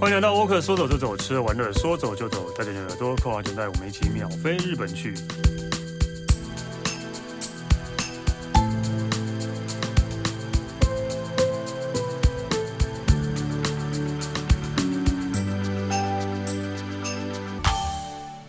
[0.00, 5.12] 欢迎来到沃克，说走就走，吃喝玩乐说走就走，带着你的耳朵扣好，就带我们一起秒飞日本去。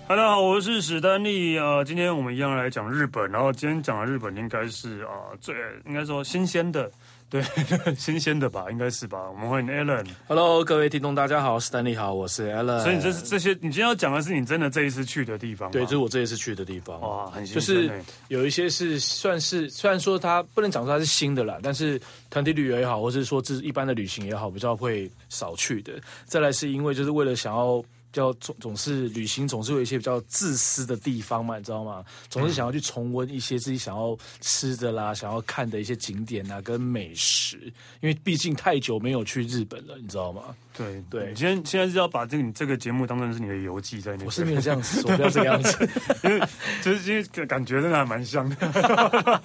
[0.07, 5.53] 大家好，我是史丹利啊、今天我们一样来讲日本，然后今天讲的日本应该是啊、最
[5.85, 6.89] 应该说新鲜的，
[7.31, 7.41] 对，
[7.95, 9.17] 新鲜的吧，应该是吧。
[9.29, 10.05] 我们欢迎 Alan。
[10.27, 12.81] Hello，各位听众，大家好，史丹利好，我是 Alan。
[12.81, 15.71] 所以你这是这些，你今天要讲的是你真的这一次去的地方？
[15.71, 16.99] 对，这是我这一次去的地方。
[16.99, 17.75] 哇，很新鲜。
[17.75, 21.97] 就是有一些是算是，虽然说它不能讲说它是新的啦，但是
[22.29, 25.93] 团体旅游也好，或是说这一般的旅行也好，比较会少去的。
[26.25, 27.81] 再来是因为就是为了想要。
[28.11, 32.03] 叫总总是旅行，总是有一些比较自私的地方嘛，你知道吗？
[32.29, 37.57] 总是想要去重温一些自己想要吃的啦，想要看的一些景点啊，跟美食。
[38.01, 40.55] 因为毕竟太久没有去日本了，你知道吗？
[40.77, 44.25] 对对，今天现在是要把这个你这个节目当成是你的游记在那边。
[44.25, 45.89] 我是没有这样子说，不要这个样子，
[46.23, 46.45] 因为
[46.81, 48.55] 就是因为感觉真的还蛮像的。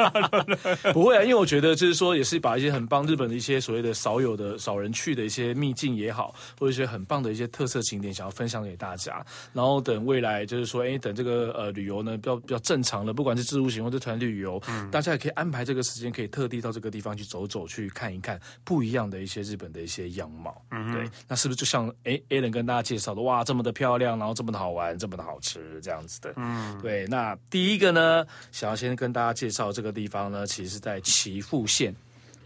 [0.92, 8.56] 不会啊，因为我觉得就是说，也是把一些很棒日本的一些所谓的少有的少人去的一些秘境也好，或者一些很棒的一些特色景点，想要分享。
[8.66, 20.60] 给大家，然后等未来就是说，哎，等这个呃旅游呢比较比较正常了，不管是自助行或者团旅游，嗯，大家也可以安排这个时间，可以特地到这个地方去走走，去看一看不一样的一些日本的一些样貌。
[20.70, 26.32] 嗯，对，那是不是就像哎，Alan 跟大家介绍的，哇，这么的漂亮，然后这么的好玩，这么的好吃，这样子的。
[26.36, 27.06] 嗯，对。
[27.08, 31.94] 那第一个呢，想要先跟大家介绍这个地方呢，其实是在岐阜县。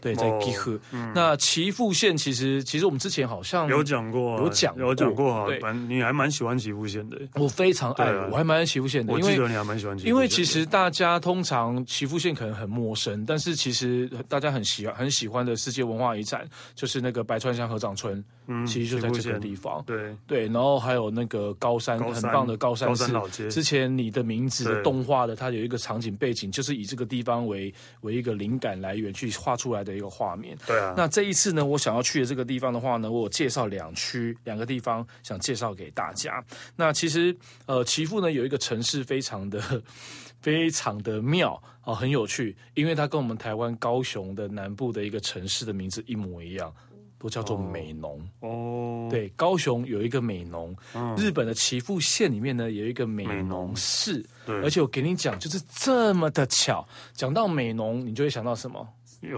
[0.02, 0.80] 对，在岐阜。
[0.92, 5.46] 嗯、那岐阜县其实，其实我们之前好像有讲过，有讲有讲过哈。
[5.60, 7.20] 蛮，你还蛮喜欢岐阜县的。
[7.34, 9.12] 我非常爱，啊、我还蛮爱岐阜县的。
[9.12, 10.08] 我记得你还蛮喜欢岐阜县。
[10.08, 18.24] 因为其实大家通常岐阜县可能很陌生，但是其实大家很喜欢很喜欢的世界文化遗产就是那个白川乡合掌村。
[18.52, 19.80] 嗯，其实就在这个地方。
[19.86, 23.04] 对对，然后还有那个高山，高山很棒的高山寺。
[23.04, 23.48] 高山老街。
[23.48, 30.58] 之前你的名字的动画的，它有一个场景背景，就是以这个地方为为一个灵感来源去画出来的一个画面。
[30.66, 36.44] 对啊，那这一次呢，我想要去的这个地方的话呢，我有介绍两区两个地方，想介绍给大家。
[36.74, 37.36] 那其实
[37.66, 39.60] 呃，岐阜呢有一个城市非常的
[40.42, 46.72] 非常的妙啊，很有趣，因为它跟我们台湾高雄的南部的一个城市的名字一模一样，
[47.20, 48.20] 都叫做美浓。
[48.40, 49.08] 哦。
[49.10, 54.24] 对，高雄有一个美浓，嗯、日本的岐阜县里面呢有一个美浓市。
[54.46, 58.88] 对，而且我给你讲，就是这么的巧，讲到美浓，你就会想到什么？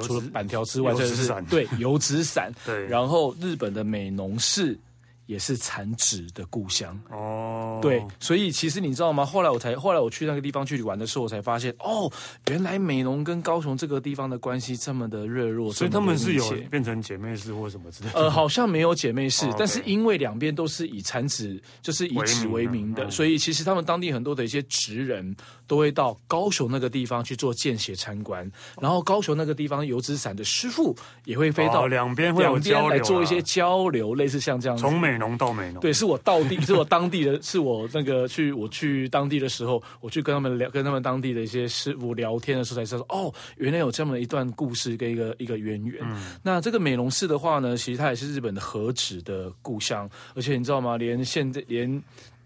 [0.03, 2.53] 除了板条之外，就是对油纸伞。
[2.65, 4.79] 对，然后日本的美浓市
[5.27, 7.79] 也是产纸的故乡哦。
[7.83, 9.25] 对，所以其实你知道吗？
[9.25, 12.11] 后来我才后来我去那个地方去玩的时候，我才发现哦，
[12.51, 18.21] 原来美浓跟高雄这个地方的关系这么的热络，所以他们是有变成姐妹市或什么之类的。
[18.21, 25.37] 呃， 好像没有姐妹市，但是因为两边都是以产纸，就是以纸为名的，所以其实他们当地很多的一些职人。
[25.69, 30.95] 都会到高雄那个地方去做见血参观，然后高雄那个地方油纸伞的师傅
[31.25, 34.83] 也会飞到两边会有交流，来做一些交流，类似像这样子。
[34.83, 46.03] 从美浓到美浓，对，是我到地， 是我当地的，是我那个去我去当地的时候，我去跟他们聊，跟他们当地的一些师傅聊天的时候才知道说，哦，原来有这么一段故事跟一个一个渊源。
[46.05, 50.97] 嗯、那这个美浓市的话呢，其实它也是日本的和纸的故乡，而且你知道吗？
[50.97, 52.03] 连现在连。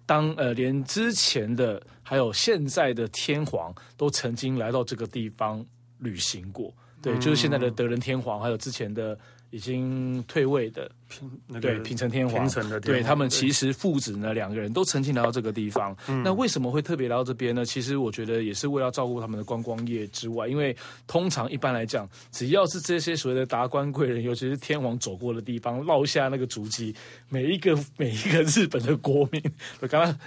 [0.08, 5.66] 当呃，连之前的还有现在的天皇都曾经来到这个地方
[5.98, 9.18] 旅行过，对，嗯、就是现在的德仁天皇，还有之前的。
[9.50, 15.96] 已经退位的平、那个、对平成天皇，平的对他们其实父子呢两个人都曾经来到这个地方。
[16.08, 17.64] 嗯、那为什么会特别来到这边呢？
[17.64, 26.92] 其实我觉得也是为了照顾他们的观光业之外，因为通常一般来讲，只要是这些所谓的达官贵人，尤其是天皇走过的地方，落下那个足迹，
[27.28, 29.40] 每一个每一个日本的国民
[29.80, 30.18] 我刚刚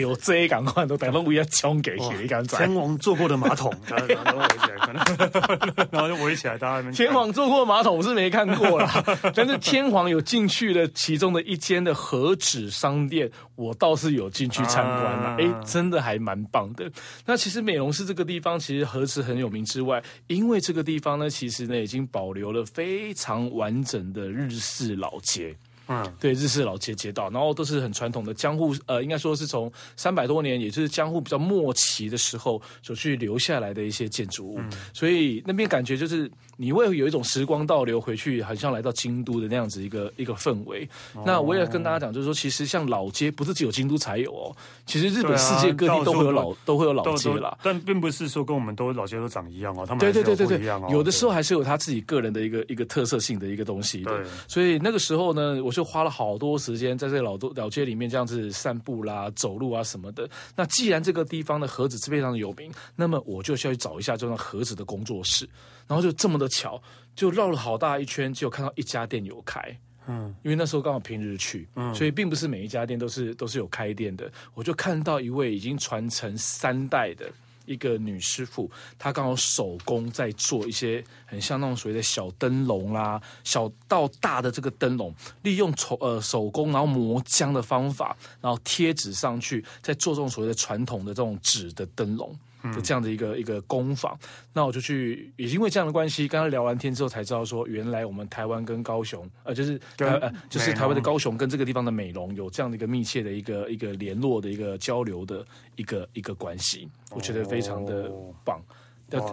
[0.00, 8.48] 丢这赶快都等到我要冲给你，你敢天皇坐过的马桶，然后围起来，然后就围起来，大家天皇坐过马桶我是没看。
[8.58, 8.88] 过了，
[9.36, 16.90] 但是天皇有进去的其中的一间的和纸商店，我倒是有进去参观了，哎、啊，真的还蛮棒的。
[17.26, 25.54] 那其实美容室这个地方，其实和纸很有名之外，因为这个地方呢，其实呢已经保留了非常完整的日式老街。
[25.88, 40.86] 嗯，对，日式老街街道，然后都是很传统的江户，呃，应该说是从三百多年，也就是江户比较末期的时候所去留下来的一些建筑物，嗯、所以那边感觉就是你会有一种时光倒流回去，很像来到京都的那样子一个一个氛围。
[41.14, 44.54] 哦、那我也跟大家讲，就是说，其实像老街，不是只有京都才有哦。
[44.84, 47.56] 其实日本世界各地都会有老，都，都会有老街啦。
[47.62, 49.86] 但并不是说跟我们都老街都长一样哦。
[49.86, 54.10] 他们对对对对对，有的时候还是有他自己个人的一个一个特色性的一个东西的。
[54.10, 54.26] 对。
[54.48, 60.28] 所以那个时候呢，我就花了好多时间在这老多老街里面这样子散步啦、走路啊什么的。
[60.56, 65.48] 那既然这个地方的盒子是非常的有名，那么我就需要去找一下这种盒子的工作室。
[65.88, 66.80] 然后就这么的巧，
[67.16, 69.60] 就绕了好大一圈，就看到一家店有开。
[70.06, 74.30] 嗯，因为那时候刚好平日去，嗯，所以并不是每一家店都是都是有开店的。
[74.54, 77.30] 我就看到一位已经传承三代的
[77.66, 92.34] 一个女师傅，她刚好手工在做一些很像那种所谓的小灯笼啦，小到大的这个灯笼，利用手呃手工，然后磨浆的方法，然后贴纸上去，再做这种所谓的传统的这种纸的灯笼。
[92.72, 94.18] 就这样的一个一个工坊，
[94.52, 105.44] 那我就去，也因为这样的关系，跟他聊完天之后才知道说，原来我们台湾跟高雄，呃，就是呃，就是台湾的高雄跟这个地方的美容有这样的一个密切的一个一个联络的一个交流的
[105.76, 108.10] 一个一个关系，我觉得非常的
[108.44, 108.60] 棒，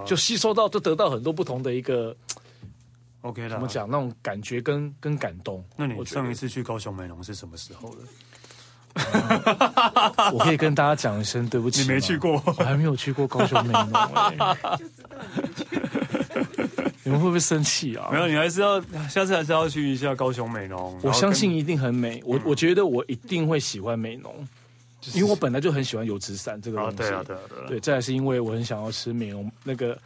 [0.06, 2.16] 就吸收到，就得到很多不同的一个
[3.22, 5.64] ，OK 的，怎么讲那种感觉跟跟感动。
[5.76, 7.98] 那你上一次去高雄美容是什么时候的？
[10.34, 11.82] 我可以跟大家讲一声对不起。
[11.82, 14.80] 你没去过，我还没有去过高雄美浓、欸。
[17.04, 18.10] 你们会不会生气啊？
[18.12, 20.98] 没有，你还是要下次还是要去一下高雄美浓。
[21.04, 24.34] 我相信一定很美，我我觉得我一定会喜欢美浓，
[25.14, 26.98] 因为我本来就很喜欢油纸伞这个东西。
[26.98, 27.80] 对啊，对啊，对。
[27.80, 29.98] 再来是因为我很想要吃美浓那个。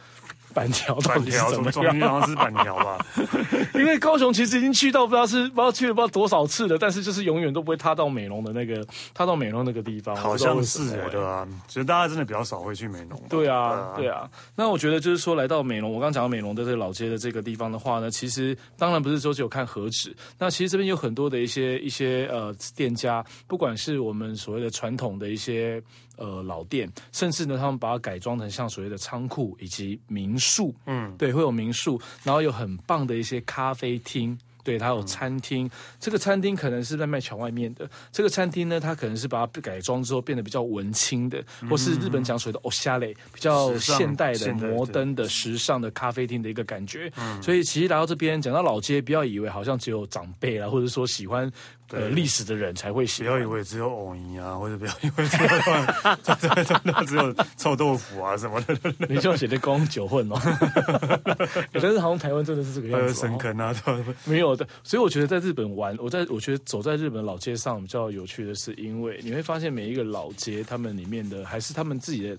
[0.52, 2.10] 板桥到底是怎么样？
[2.10, 3.06] 好像是板桥吧。
[3.74, 10.14] 因为高雄其实已经去到不知道是不知道去了不知道多少次了，但是就是永远都不会踏到美浓的那个踏到美浓那个地方。
[10.16, 13.20] 好像是对啊，其实大家真的比较少会去美浓。
[13.28, 14.28] 对啊，对啊。
[14.54, 20.14] 那我觉得就是说，来到美浓，我刚讲到美浓的这个老街的这个地方的话呢，其实当然不是说只有看和纸。
[20.38, 25.82] 那其实这边有很多的一些一些呃店家，不管是我们所谓的传统的一些。
[26.19, 34.37] 呃，老店，甚至呢，他们把它改装成像所谓的仓库以及民宿，嗯，对，会有民宿，然后有很棒的一些咖啡厅。
[34.63, 37.87] 对，它有餐厅，嗯、这个餐厅可能是在卖桥外面的。
[38.11, 47.11] 这个餐厅呢，它可能是把它改装之后变得比较文青的，嗯、或是日本讲所谓的オシャレ，比较现代的、摩登的、时尚的咖啡厅的一个感觉。
[47.15, 51.47] 嗯、所以其实来到这边，讲到老街，不要以为好像只有长辈啦，或者说喜欢
[51.92, 53.32] 呃历史的人才会喜欢。
[53.32, 55.48] 不要以为只有藕泥啊，或者不要以为只有
[56.64, 58.76] 真的只有臭豆腐啊什么的。
[59.08, 60.40] 你就写的光酒混哦。
[61.72, 63.02] 但是好像台湾真的是这个样子。
[63.02, 63.74] 还有深坑啊，
[64.24, 64.56] 没有。
[64.82, 72.36] 所以我觉得在日本玩，我在我觉得走在日本老街上比较有趣的是，因为你会发现每一个老街，他们里面的还是他们自己的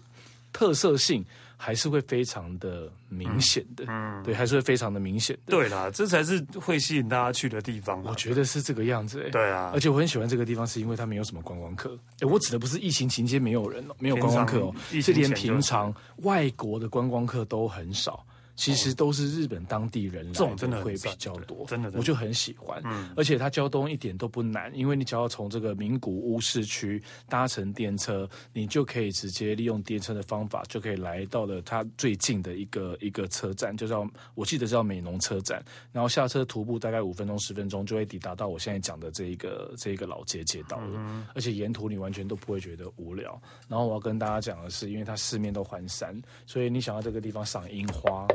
[0.54, 1.24] 特色性，
[1.64, 5.52] 还是会非常的明显的，嗯，对，还是会非常的明显的。
[5.52, 8.02] 对啦，这才是会吸引大家去的地方。
[8.04, 11.96] 我觉得是这个样子，哎，对啊，而且我很喜欢这个地方，是因为它没有什么观光客。
[12.20, 15.94] 哎，我指的不是疫情期间没有人哦，没有观光客哦，是连平常
[16.24, 18.26] 外国的观光客都很少。
[18.56, 22.82] 其实都是日本当地人来，这种真的会比较多，真的，我就很喜欢。
[22.86, 35.64] 嗯，而且它交通一点都不难，因为你只要从这个名古屋市区搭乘电车，你就可以直接利用电车的方法，就可以来到了它最近的一个一个车站，就叫我记得叫美浓车站。
[35.92, 40.94] 然后下车徒步大概五分钟十分钟，就会抵达到我现在讲的这一个这一个老街街道了。
[40.96, 43.42] 嗯，而且沿途你完全都不会觉得无聊。
[43.68, 48.28] 然后我要跟大家讲的是，因为它四面都环山，所以你想要这个地方赏樱花。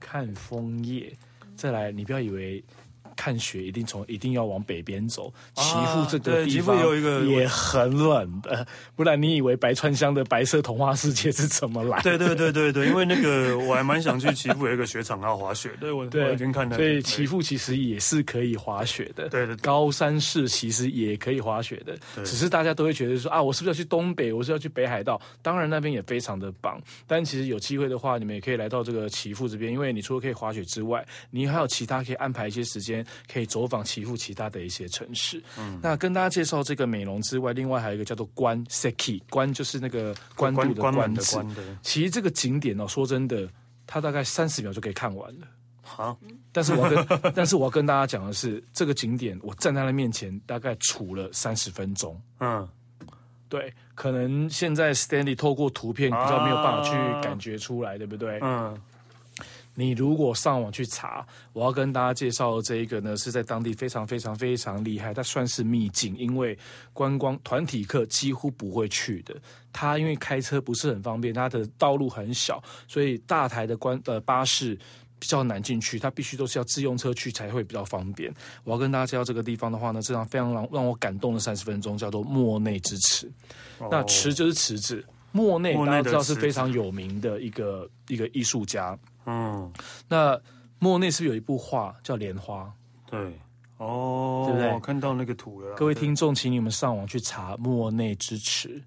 [0.00, 1.12] 看枫叶，
[1.54, 2.64] 再来，你不要以为。
[3.16, 6.76] 看雪一定从一定要往北边走，岐阜这个地方
[7.26, 12.00] 也很冷的，不然你以为白川乡的白色童话世界是怎么来？
[12.02, 24.32] 对对对对对，因为那个我还蛮想去岐阜有一个雪场要滑雪，对我 对我已经看到，所以岐阜其实也是可以滑雪的，对对，高山市其实也可以滑雪的，只是大家都会觉得说啊，我是不是要去东北？
[24.32, 25.20] 我是要去北海道？
[25.40, 33.05] 当然那边也非常的棒，但其实有机会的话，你们也可以来到这个岐阜这边，因为你除了可以滑雪之外，你还有其他可以安排一些时间。
[33.32, 35.42] 可以走访其父其他的一些城市。
[35.58, 41.44] 嗯，那跟大家介绍这个美容之外，另外还有一个叫做关 Seki，关就是那个关渡的关字。
[41.82, 43.48] 其实这个景点哦，说真的，
[43.86, 45.46] 它大概三十秒就可以看完了。
[45.82, 46.18] 好，
[46.52, 52.20] 但是我要跟 但是我要跟大家讲的是，这个景点我站在它面前大概处了三十分钟。
[52.40, 52.68] 嗯，
[53.48, 56.90] 对，可能现在 Stanley 透过图片比较没有办法去
[57.22, 58.40] 感觉出来，对不对？
[58.42, 58.76] 嗯。
[59.78, 66.58] 你如果上网去查，我要跟大家介绍的这一个呢，是在当地非常非常非常厉害，它算是秘境，因为
[66.94, 69.36] 观光团体客几乎不会去的。
[69.72, 74.74] 它因为开车不是很方便，它的道路很小，所以大台的观呃巴士
[75.18, 78.32] 比较难进去，它必须都是要自用车去才会比较方便。
[78.64, 83.30] 我要跟大家介绍这个地方的话呢，这场非常让让我感动的三十分钟，叫做莫内之池。
[83.78, 88.98] 哦、那池就是池子，莫内大家知道是非常有名的一个一个艺术家。
[89.26, 89.70] 嗯，
[90.08, 90.40] 那
[90.78, 92.72] 莫内是不是有一部画叫《莲花》？
[93.10, 93.38] 对，
[93.78, 94.72] 哦，对不对？
[94.72, 95.74] 我看到那个图了。
[95.74, 98.82] 各位听众，请你们上网去查莫内之池。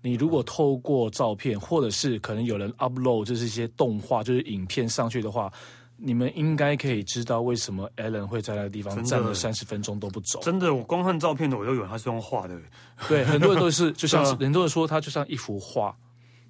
[0.00, 5.52] 你如果透过照片，或者是可能有人 upload 就是一些动画，就是影片上去的话，
[5.96, 10.40] 你们应该可以知道为什么 Alan 会在那个地方站了三十分钟都不走。
[10.40, 12.56] 真的，我光看照片的，我就以为他是用画的。
[13.08, 15.94] 对，很多人都是，就像 是很多人说，他就像一幅画。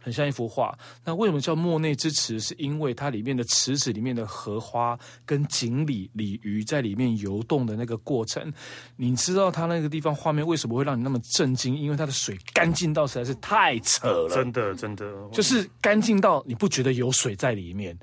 [0.09, 2.41] 很像一幅画，那为什么叫莫内之池？
[2.41, 8.51] 是因为它里面的池子里面的荷花跟锦鲤鲤鱼在里面游动的那个过程。
[8.97, 11.77] 你知道它那个地方画面为什么会让你那么震惊？
[11.77, 17.99] 因为它的水干净到实在是太扯了，真的真的，就是干净到你不觉得有水在里面。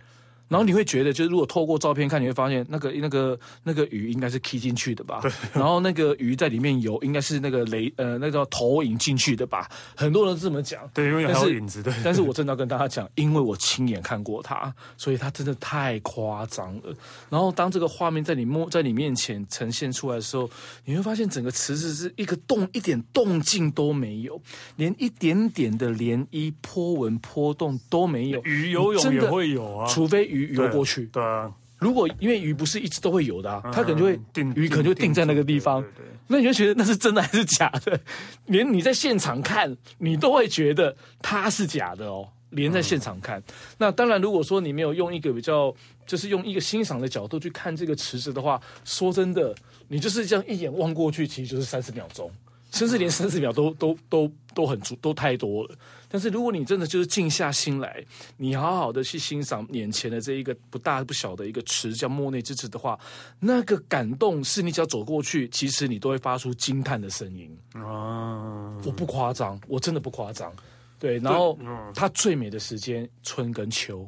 [0.47, 5.19] 然后你会觉得，就是如果透过照片看，你会发现那个那个那个鱼应该是 key 进去的吧？
[5.23, 5.31] 对。
[5.53, 9.67] 然后那个鱼在里面游，应该是那个雷呃那个投影进去的吧？
[9.95, 10.87] 很多人这么讲。
[10.93, 11.81] 对，因为还有影子。
[11.81, 11.91] 对。
[12.03, 16.93] 但是我真的要跟大家讲，因为我亲眼看过它，所以它真的太夸张了。
[17.27, 20.47] 然后当这个画面在你摸在你面前呈现出来的时候，
[20.85, 24.39] 你会发现整个池子是一个动，一点动静都没有，
[24.75, 28.39] 连一点点的涟漪波纹波动都没有。
[28.43, 30.34] 鱼游泳也会有啊，除非。
[30.35, 31.51] 鱼游过去，对啊。
[31.79, 35.83] 如果因为鱼不是一直都会游的啊，它可能就会定，鱼可能就定在那个地方。
[36.27, 37.99] 那你就觉得那是真的还是假的？
[38.45, 42.27] 连你在现场看，你都会觉得它是假的哦。
[42.51, 43.43] 连在现场看，
[43.79, 45.75] 那当然，如果说你没有用一个比较，
[46.05, 49.53] 就是用一个欣赏的角度去看这个池子的话，说真的，
[49.89, 52.31] 你就是这样一眼望过去，其实就是三十秒钟。
[52.71, 55.75] 甚至连三十秒都都都都很足，都太多了。
[56.09, 58.03] 但是如果你真的就是静下心来，
[58.37, 62.99] 你好好的去欣赏眼前的这一个不大不小的一个池，叫莫内之池的话，
[63.39, 68.77] 那个感动是你只要走过去，其实你都会发出惊叹的声音啊！
[68.85, 70.51] 我不夸张，我真的不夸张。
[70.99, 71.57] 对，然后
[71.93, 74.07] 它最美的时间春跟秋，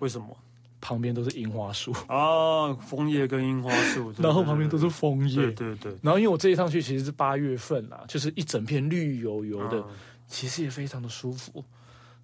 [0.00, 0.36] 为什么？
[0.82, 5.94] 旁边都是樱花树啊，枫叶跟樱花树，然后旁边都是枫叶，对对对。
[6.00, 9.84] 然后因为我这一趟去其实是八月份啦，就是一整片绿油油的，
[10.30, 11.62] 其实也非常的舒服。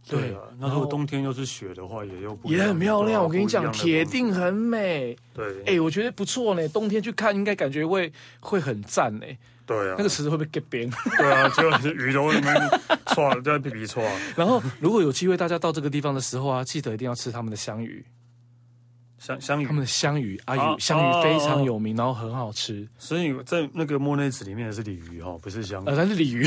[0.09, 3.21] 对啊，那如果冬天又是雪的话，也又不也很漂亮。
[3.25, 5.17] 我跟你讲，铁定很美。
[5.35, 6.69] 对，哎，我觉得不错呢。
[6.69, 9.27] 冬天去看，应该感觉会会很赞呢。
[9.67, 10.89] 对啊，那个池子会不会结冰？
[11.19, 14.01] 对啊，就是鱼都会那边在皮皮剉。
[14.37, 18.05] 然后如果有机会大家到这个地方的时候啊，记得一定要吃他们的香鱼。
[19.27, 22.87] 香香鱼，他们的香鱼阿鱼香鱼非常有名，然后很好吃。
[22.99, 25.87] 所以在那个莫内子里面的是鲤鱼哦，不是香鱼。
[25.89, 26.47] 呃，它是鲤鱼，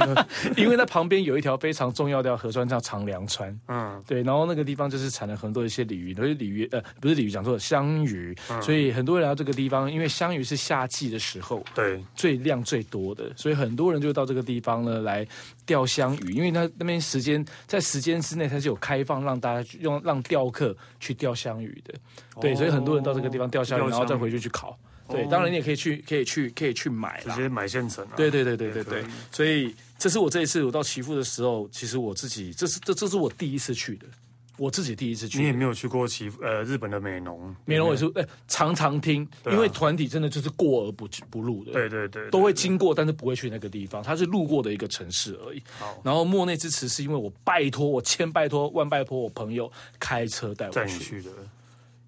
[0.56, 3.58] 因为它旁边有一条非常重要的河川叫长良川。
[3.68, 8.34] 嗯，对，然后那个地方就是产了很多一些鲤鱼，都是鲤鱼呃，不是鲤鱼，讲错了，香鱼。
[8.62, 15.26] 所以很多人来到这个地方，因为香鱼是夏季的时候，对，最量最多的，所以很多人就到这个地方呢来
[15.66, 21.94] 钓香鱼，因为那那边时间在时间之内它是有开放让大家用让钓客去钓香鱼的。
[22.40, 24.78] 对，所以很多人到这个地方钓香鱼，然后再回去去烤。
[25.06, 28.06] 对，当然你也可以去，可以去，可以去买，直接买现成。
[28.16, 29.04] 对对对对对对。
[29.30, 34.06] 所以这是我这一次我到岐阜的时候，其实我自己这是这这是我第一次去的，
[34.56, 35.38] 我自己第一次去。
[35.38, 41.72] 你也没有去过其呃日本的美浓，美浓也是哎常常听，因为团体真的就是过而不不入的。
[41.72, 45.62] 对对对，都会经过，但是不会去那个地方，它是路过的一个城市而已。
[45.78, 51.30] 好，然后莫内之池是因为我拜托我千拜托万拜托我朋友开车带我去的。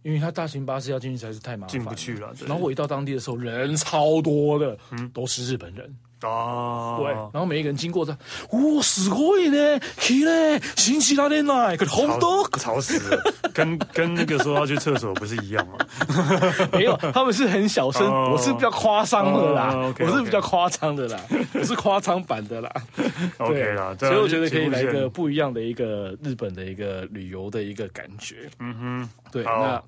[0.03, 2.33] 因为他大型巴士要进去实在是太麻烦，进不去了。
[2.47, 6.98] 然后我一到当地的时候，人超多的，嗯，都是日本人啊。
[6.98, 8.16] 对，然后每一个人经过的，
[8.52, 13.22] 哇，すごい呢，奇嘞，新奇拉点奶，可红多，吵死了，
[13.54, 15.78] 跟跟那个说要去厕所不是一样吗？
[16.74, 21.20] 没有，他们是很小声，我是比较夸张的啦，我是比较夸张的啦，
[21.54, 22.72] 我是夸张版的啦。
[23.38, 28.50] OK 啦，所以我觉得可以来一个不一样的一个日本的一个旅游的一个感觉。
[28.60, 29.82] 嗯哼，对，那。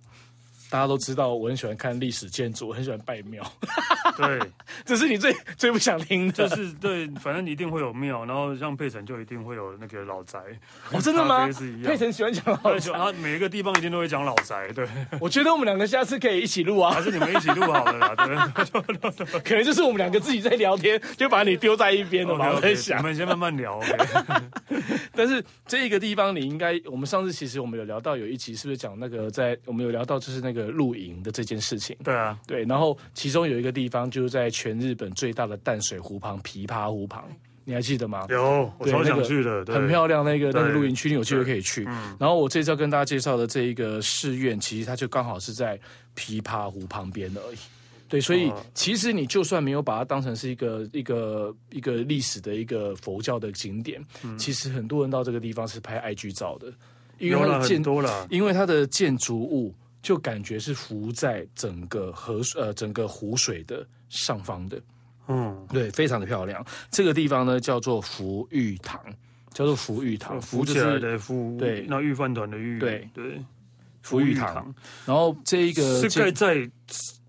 [0.70, 3.42] 大家都知道，我很喜欢看历史建筑，我很喜欢拜庙。
[4.16, 4.38] 对，
[4.84, 6.48] 这是你最最不想听的。
[6.48, 10.38] 就是对，反正一定会有庙，然后像佩岑就一定会有那个老宅。
[10.92, 11.48] 哦，真的吗？
[11.84, 14.68] 佩岑喜欢讲老宅，然后每一个地方一定都会讲老宅。
[14.72, 14.86] 对，
[15.20, 18.14] 我觉得我们两个下次可以一起录啊，还是你们一起录好了啦？
[18.26, 22.28] 对，可能就是我们两个自己在聊天，就把你丢在一边。
[22.28, 23.80] 我在想，我们先慢慢聊。
[25.14, 30.57] 但是这一个地方，你应该，我们上次其实我们有聊到有一集，是不是讲那个在我们有聊到就是那个。
[30.66, 37.24] 露营的这件事情，对啊，对，然后其中有一个地方就是在全日本最大的淡水湖旁，琵琶湖旁，
[37.64, 38.26] 你还记得吗？
[38.28, 40.24] 有，我超想去的，很漂亮。
[40.24, 41.84] 那个那个露营区，你有机会可以去。
[42.18, 45.78] 然后我这次要跟大家介绍的这一个寺院，其实它就刚好是在
[46.16, 47.58] 琵琶湖旁边而已。
[48.10, 54.02] 对，所以其实你就算没有把它当成是一个一个一个历史的一个佛教的景点，
[54.38, 56.72] 其实很多人到这个地方是拍 IG 照的，
[57.18, 57.82] 因为它的建
[58.30, 64.80] 因为它的建筑物就感觉是浮在整个河呃整个湖水的上方的。
[65.28, 66.64] 嗯，对，非常的漂亮。
[66.90, 68.98] 这个地方呢叫做福玉堂，
[69.52, 73.44] 叫做福玉堂，福就是的福，对，那御饭团的御，对对，
[74.02, 74.74] 福玉堂。
[75.04, 76.54] 然后这一个是盖在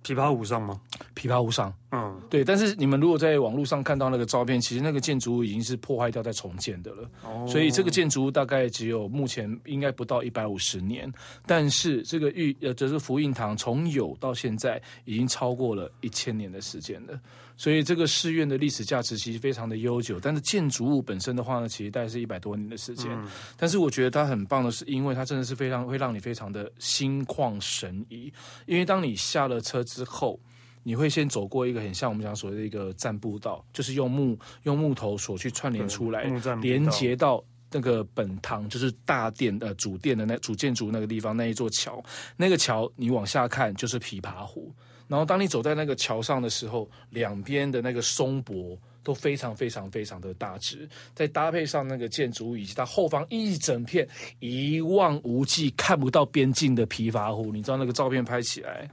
[0.01, 0.79] 琵琶湖上吗？
[1.13, 2.43] 琵琶湖上，嗯，对。
[2.43, 7.09] 但是你们如果在网络上看到那个照片，其实那个建筑物已经是破坏掉再重建的了。
[7.23, 11.11] 哦，所以这个建筑物大概只有目前应该不到一百五十年。
[11.45, 17.19] 但是这个玉呃，就是福运堂从有到现在已经超过了一千年的时间了。
[17.57, 23.11] 所以这个寺院的历史价值其实非常的悠久，但是建筑物本身的话呢，其实大概是一百多年的时间。
[23.11, 23.27] 嗯、
[23.57, 28.31] 但是我觉得它很棒的是，因为它真的是非常会让你非常的心旷神怡。
[28.65, 30.39] 因为当你下了车之后，
[30.83, 36.23] 你会先走过一个很像我们讲所谓的一个栈步道，就是用木用木头所去串联出来，
[36.61, 42.03] 连接到那个本堂，就是大殿呃主殿的那主建筑那个地方那一座桥，
[42.35, 44.73] 那个桥你往下看就是琵琶湖。
[45.07, 54.07] 然后，当你走在那个桥上的时候，两边的那个松柏都非常非常非常的大只，再搭配上那个建筑物以及它后方一整片
[54.37, 58.87] 一望无际、看不到边境的琵琶湖，你知道那个照片拍起来。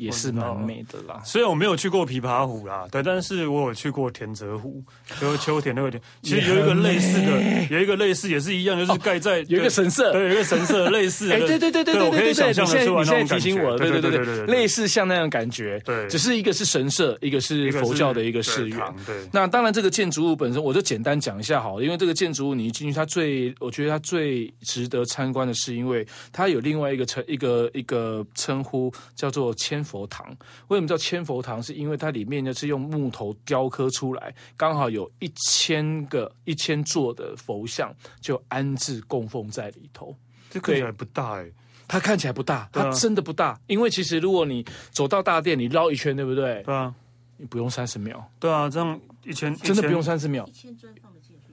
[0.00, 4.82] 也是蛮美的啦，虽然我没有去过琵琶湖啦，对，但是我有去过田泽湖，
[5.20, 19.14] 就是秋田那个田， 其实有一个类似的，有一个类似也是一样，就是盖在有一个神社，对，有一个神社类似，哎，对对对对对，我可以想象你现在提醒我了，对对对对对，类似像那样感觉，对，只是一个是神社，一个是佛教的一个寺院，对。
[19.32, 30.24] 那当然，这个建筑物本身，我就简单讲一下好了，因为这个建筑物你一进去，它最，我觉得它最值得参观的是，因为它有另外一个称一个一个称呼叫做千佛堂。
[30.68, 31.60] 为什么叫千佛堂？
[31.60, 40.14] 是因为它里面呢是用木头雕刻出来，刚好有一千个、一千座的佛像就安置供奉在里头。
[40.48, 41.50] 这看起来不大哎，
[41.88, 43.58] 它看起来不大，它真的不大。
[43.66, 46.62] 因为其实如果你走到大殿，你绕一圈，对不对？
[46.62, 46.94] 对啊，
[47.36, 48.30] 你不用三十秒。
[48.38, 50.46] 对啊，这样一千真的不用三十秒。
[50.46, 51.52] 一千尊放得进去？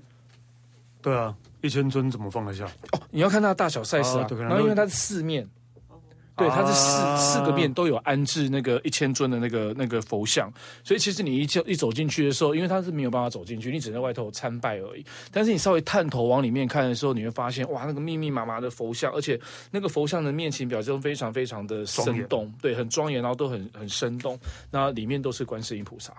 [1.02, 2.66] 对啊，一千尊怎么放得下？
[2.92, 4.28] 哦，你要看它的大小 size 啊。
[4.40, 5.48] 然后因为它是四面。
[6.38, 15.04] 对，它是四、啊、四个面都有安置那个一千尊的那个那个佛像，所以其实你一一走进去的时候，因为它是没有办法走进去，你只能在外头参拜而已。
[15.32, 19.40] 但是你稍微探头往里面看的时候，你会发现哇，那个密密麻麻的佛像，而且
[19.72, 24.38] 那个佛像的面型表现非常非常的生动，严对，很庄严，然后都很很生动。
[24.70, 26.14] 那里面都是观世音菩萨，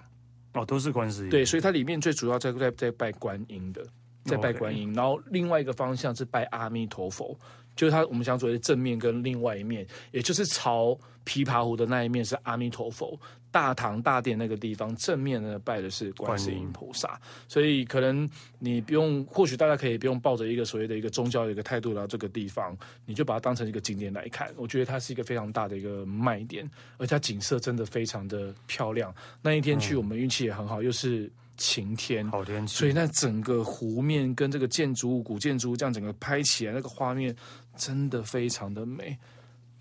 [0.54, 1.31] 哦，都是观世音。
[1.31, 3.85] 对，所以它里面最主要在在在拜观音的，
[4.24, 4.96] 在拜观音，Okay.
[4.96, 7.38] 然后另外一个方向是拜阿弥陀佛。
[7.78, 13.16] 就是它，我们想所谓的正面跟另外一面，也就是朝琵琶湖的那一面是阿弥陀佛，
[13.52, 29.14] 大堂大殿那个地方正面呢拜的是观世音菩萨，所以可能你不用，或许大家可以不用抱着一个所谓的一个宗教的一个态度来到这个地方，你就把它当成一个景点来看，我觉得它是一个非常大的一个卖点，而且它景色真的非常的漂亮。
[29.40, 31.30] 那一天去我们运气也很好，又是。
[31.60, 37.34] 晴天，好天气，所以那整个湖面跟这个建筑物、古建筑物这样整个拍起来，那个画面
[37.78, 39.16] 真的非常的美，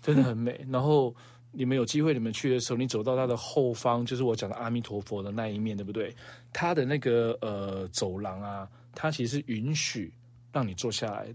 [0.00, 0.64] 真的很美。
[0.70, 1.14] 然后
[1.50, 6.14] 你们有机会，你们去的时候，你走到它的后方，就是我讲的阿弥陀佛的那一面，对不对？
[6.52, 10.12] 它的那个呃走廊啊，它其实是允许
[10.52, 11.34] 让你坐下来的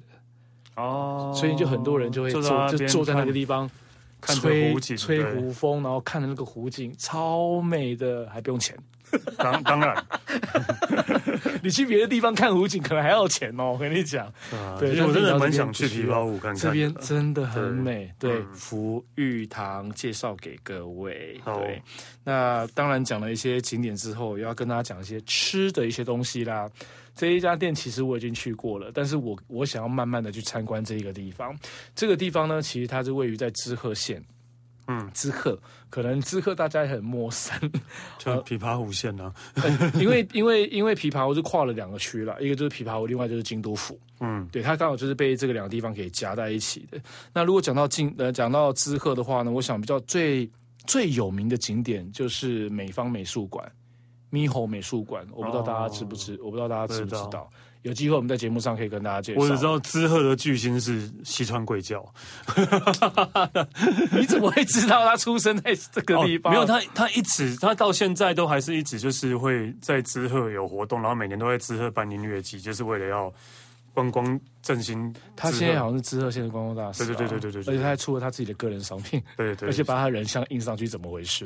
[0.81, 3.69] 哦，所以就很多人就会坐，就坐在那个地方，
[4.21, 8.77] 吹吹湖风，然后看着那个湖景，超美的，还不用钱。
[9.37, 10.05] 当当然，
[11.63, 13.71] 你去别的地方看湖景可能还要钱哦。
[13.71, 14.31] 我跟你讲，
[14.77, 16.55] 对，我真的蛮想去琵琶湖看看。
[16.55, 21.39] 这边真的很美，对，福玉堂介绍给各位。
[21.45, 21.81] 对，
[22.25, 26.69] 那当然讲了一些景点之后，要跟大家讲一些吃的一些东西啦。
[27.15, 31.57] 这一家店其实我已经去过了，但是我我想要慢慢的去参观这一个地方。
[31.95, 34.21] 这个地方呢，其实它是位于在知鹤县。
[34.87, 35.57] 嗯，知客
[35.89, 37.57] 可能知客大家也很陌生，
[38.19, 39.33] 就琵琶湖县呢、
[39.95, 43.97] 因为因为因为琵琶湖是跨了两个区了，一个就是琵琶湖，另外就是京都府。
[44.19, 46.99] 嗯，对，它刚好就是被这个两个地方给夹在一起的。
[47.33, 50.49] 那如果讲到京呃讲到知客的话呢，我想比较最
[50.85, 53.69] 最有名的景点就是美方美术馆，
[54.31, 55.25] 猕猴美术馆。
[55.31, 57.49] 我不知道大家知不知，哦、我不知道大家知不知道。
[57.83, 59.39] 有机会我们在节目上可以跟大家介绍。
[59.39, 62.03] 我只知道知鹤的巨星是西川贵教，
[64.11, 66.51] 你怎么会知道他出生在这个地方？
[66.51, 73.31] 哦、没有他，他一直他到现在都还是一直就是会在知鹤有活动，然后每年都在知鹤办音乐季，就是为了要。
[73.95, 81.45] 观光振兴，他现在好像是知鹤县的观光大使，对对对对对对，而且他还出了他自己的个人商品，对对，而且把他人像印上去，怎么回事？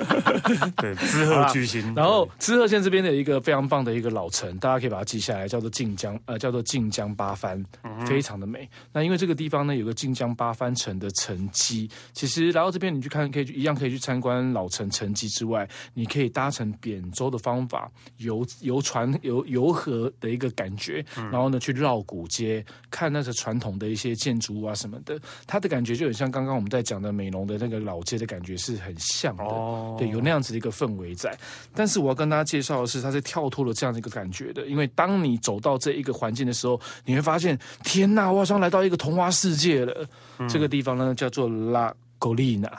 [0.76, 1.94] 对，知鹤巨星。
[1.94, 7.64] 然后知鹤县这边的一个非常棒的一个老城，大家可以把它记下来，叫做晋江，呃，叫做晋江八幡，
[8.06, 8.68] 非常的美。
[8.92, 21.70] 那因为这个地方呢，有个晋江八番城的城基，其实来到这边你去看，可以一样可以去参观老城城基之外，你可以搭乘扁舟的方法游游船游游河的一个感觉，然后呢去。
[21.80, 31.36] 绕古街看那个传统的一些建筑物啊什么的，它的感觉就很像刚刚我们在讲的美浓的那个老街的感觉是很像的，哦、对，有那样子的一个氛围在。
[31.74, 40.06] 但是我要跟大家介绍的是，它是跳脱了这样的一个感觉的，因为当你走到这一个环境的时候，你会发现，天呐，我好像来到一个童话世界了。
[40.38, 42.70] 嗯、这个地方呢叫做拉戈利纳。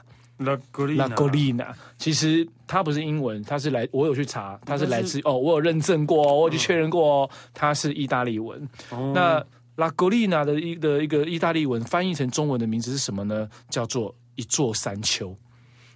[0.44, 8.68] 拉格丽拉格丽娜，其实它不是英文，它是来，我有去查，它是来自哦，我有认证过，我有去确认过哦，它是意大利文。
[8.90, 9.44] 哦、那
[9.76, 13.50] 拉格丽娜的一的一个意大利文翻译成中文的名字是什么呢？
[13.70, 15.36] 叫做一座山丘。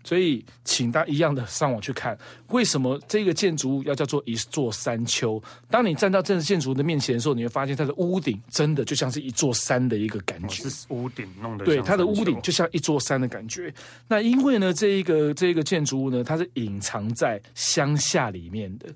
[0.06, 2.16] 所以，请大家一样的上网去看，
[2.50, 5.42] 为什么这个建筑物要叫做一座山丘？
[5.68, 10.70] 当你站到这个建筑物的面前的时候，你会发现它的屋顶真的就像是一座山的一个感觉。
[10.70, 13.74] 是屋顶弄的，对，它的屋顶就像一座山的感觉。
[14.08, 18.88] 那因为呢，这一个这一个建筑物呢，它是隐藏在乡下里面的。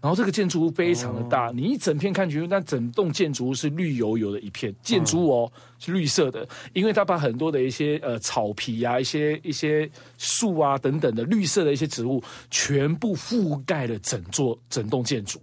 [0.00, 15.40] 然后这个建筑物非常的大，你一整片看去，那整栋建筑物是绿油油的一片，建筑物哦是绿色的，因为它把很多的一些呃草皮啊、一些一些树啊等等的绿色的一些植物，全部覆盖了整座整栋建筑。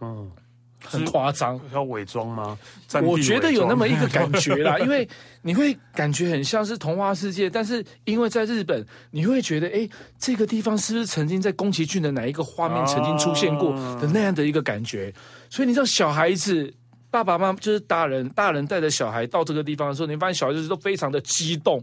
[0.00, 0.30] 嗯。
[0.84, 2.58] 很夸张，要伪装吗？
[3.02, 5.08] 我觉得有那么一个感觉啦， 因为
[5.42, 15.12] 你会感觉很像是童话世界，但是因为在日本，你会觉得，哎，这个地方是不是曾经在宫崎骏的哪一个画面曾经出现过的那样的一个感觉？
[15.48, 16.72] 所以你知道，小孩子
[17.10, 21.82] 爸爸妈妈就是大人，大人带着小孩到这个地方的时候，你发现小孩子都非常的激动。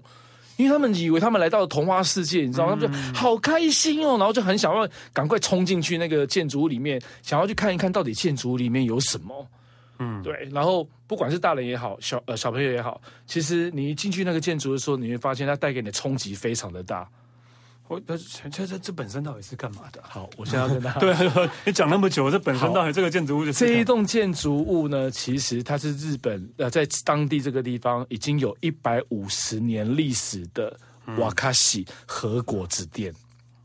[0.59, 2.77] 因为他们以为他们来到了童话世界，你知道吗？
[2.77, 9.47] 他们就好开心哦，然后就很想要赶快冲进去那个建筑物里面，想要去看一看到底建筑物里面有什么。
[9.99, 10.49] 嗯，对。
[10.51, 17.07] 然后不管是大人也好，小呃小朋友也好，其实你一进去那个建筑的时候，你会发现它带给你的冲击非常的大。
[17.89, 18.15] 我这
[18.51, 19.99] 这这本身到底是干嘛的？
[20.03, 21.13] 好，我现在要跟大家 对，
[21.65, 25.09] 你讲那么久，这本身到底这个建筑物就是这一栋建筑物呢？
[25.09, 30.79] 其实它是日本呃，在当地这个地方已经有一百五十年历史的
[31.17, 33.11] 瓦卡西和果子店。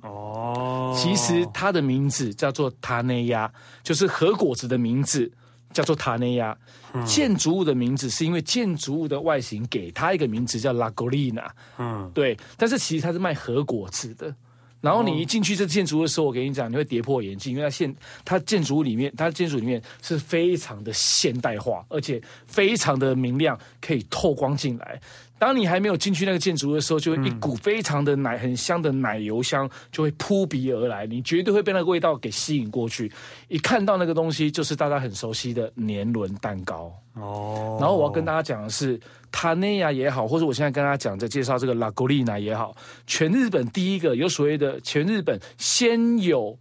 [0.00, 5.30] 哦，其实它的名字叫做塔内亚，就是和果子的名字。
[5.74, 6.56] 叫做塔内亚，
[7.04, 11.54] 建筑物的名字是因为建筑物的外形给它一个名字叫拉格丽娜。
[11.76, 14.34] 嗯，对，但是其实它是卖核果子的。
[14.80, 25.00] 然后你一进去这建筑物的时候，我跟你讲，你会跌破眼镜，因为它现它建筑物里面，它建筑里面是非常的现代化，而且非常的明亮，可以透光进来。
[25.44, 33.12] 当你还没有进去那个建筑的时候，就会一股非常的奶很香的奶油香就会扑鼻而来，你绝对会被那个味道给吸引过去。
[33.48, 37.76] 一看到那个东西，就是大家很熟悉的年轮蛋糕哦。
[37.78, 38.98] 然后我要跟大家讲的是，
[39.30, 42.74] 塔内亚也好，或者我现在跟大家讲在介绍这个拉格丽娜也好，
[43.07, 46.57] 全日本第一个有所谓的全日本先有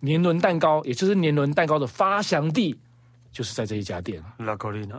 [0.00, 2.74] 年轮蛋糕，也就是年轮蛋糕的发祥地，
[3.30, 4.96] 就是在这一家店拉格丽娜。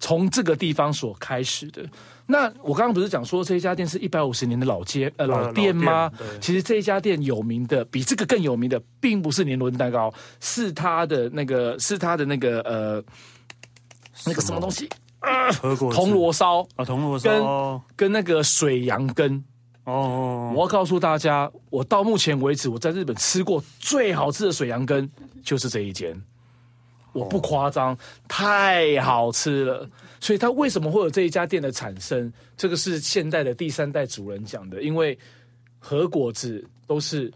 [0.00, 1.88] 从这个地方所开始的。
[2.26, 6.10] 那我刚刚不是讲说这一家店是一百五十年的老街呃老店吗？
[6.40, 13.04] 其实这一家店有名的比这个更有名的，并不是年轮蛋糕，是它的那个是它的那个呃
[14.24, 15.50] 那个什么东西啊？
[15.52, 19.44] 铜锣烧啊，铜锣烧跟跟那个水羊羹
[19.84, 20.50] 哦。
[20.56, 25.06] 我要告诉大家，我到目前为止我在日本吃过最好吃的水羊羹
[25.42, 26.18] 就是这一间。
[27.12, 29.88] 我不夸张，太好吃了。
[30.24, 32.32] 所以它为什么会有这一家店的产生？
[32.56, 35.18] 这个是现代的第三代主人讲的，因为
[35.78, 37.30] 和果子都是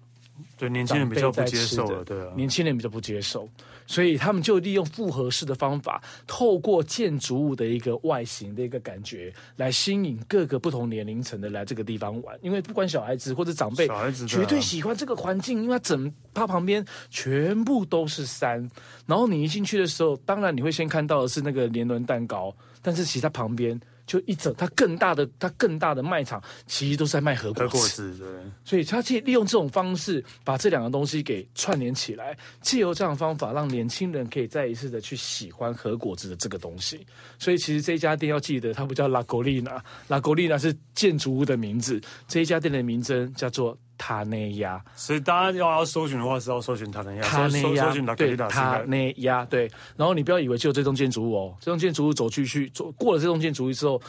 [0.56, 3.46] 对年轻人比较不接受的，对啊，年轻人比较不接受。
[3.88, 12.38] 所以他们就利用复合式的方法，透过建筑物的一个外形的一个感觉，来吸引各个不同年龄层的来这个地方玩。
[12.42, 18.70] 因为不管小孩子或者长辈，小孩子绝对喜欢这个环境，因为它整它旁边全部都是山。
[19.06, 28.26] 然后你一进去的时候，当然你会先看到的是那个年轮蛋糕，但是其实它旁边就一整，它更大的，它更大的卖场其实都是在卖核果子，对。
[28.64, 37.06] 所以它去利用这种方式把这两个东西给串联起来，借由这样的方法让年轻人可以再一次的去喜欢核果子的这个东西。
[37.38, 43.78] 所以其实这一家店要记得，它不叫拉格丽娜，拉格丽娜是建筑物的名字，这一家店的名称叫做。
[43.98, 54.00] 塔内亚，所以大家要要搜寻的话是要搜寻塔内亚，塔内亚对塔内亚对，然后你不要以为只有这栋建筑物哦，这栋建筑物走进去走过了这栋建筑物之后，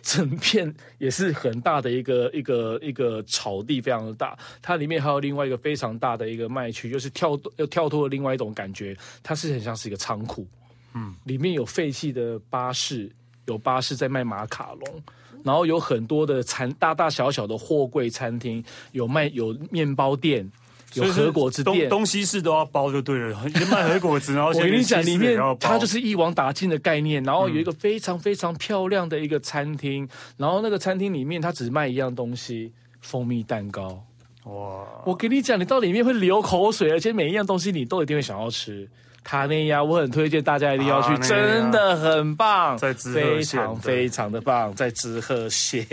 [0.00, 10.46] 整片也是很大的一个 一个一个草地，非常的大，它里面还有另外一个非常大的一个卖区，就是跳又跳脱了另外一种感觉，它是很像是一个仓库，
[10.94, 13.10] 嗯，里面有废弃的巴士，
[13.46, 15.02] 有巴士在卖马卡龙。
[15.44, 20.50] 然后有很多的餐，大大小小的货柜餐厅，有卖有面包店，
[20.94, 23.42] 有和果子店，东西是都要包就对了。
[23.70, 27.22] 卖和果子， 然后我跟你讲，里面它就是一网打尽的概念。
[27.24, 34.04] 然后有一个非常非常漂亮的一个餐厅，然后那个餐厅里面它只卖一样东西，蜂蜜蛋糕。
[34.44, 34.84] 哇！
[35.06, 38.88] 我跟你讲，你到里面会流口水，而且每一样东西你都一定会想要吃。
[39.24, 45.86] 塔内亚，我很推荐大家一定要去，真的很棒，在知鹤县，非常非常的棒，在知鹤县。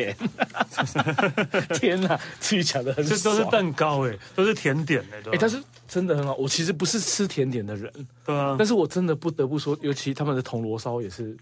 [1.76, 6.34] 天哪，自己讲的很，这都是蛋糕哎，都是甜点哎，哎，但是真的很好。
[6.36, 7.92] 我其实不是吃甜点的人，
[8.26, 11.38] 对啊，但是我真的不得不说，尤其他们的铜锣烧也是，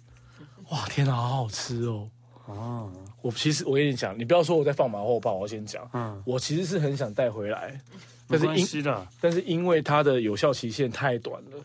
[0.69, 2.07] 哇，天哪，好好吃哦。
[2.47, 7.79] 哦，我其实我跟你讲，你不要说我在放马后炮，我先讲，嗯，我其实是很想带回来，
[8.27, 8.83] 但是因
[9.21, 11.57] 但是因为它的有效期限太短了。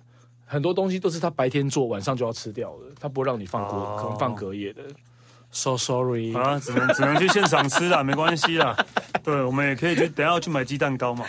[0.53, 4.83] 很多东西都是他白天做，晚上就要吃掉的，他不会让你放过，可能放隔夜的。
[5.51, 8.77] So sorry，啊，只能只能去现场吃啦， 没关系啦。
[9.25, 11.25] 对，我们也可以去，等下要去买鸡蛋糕嘛，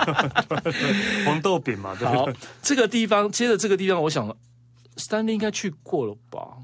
[1.24, 1.96] 黄豆饼嘛。
[1.98, 2.06] 对。
[2.06, 2.28] 好，
[2.60, 4.28] 这个地方，接着这个地方，我想
[4.96, 6.58] ，Stanley 应该去过了吧？